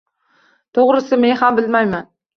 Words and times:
To‘g‘risi, 0.79 1.19
men 1.27 1.37
ham 1.43 1.61
bilmayman. 1.63 2.13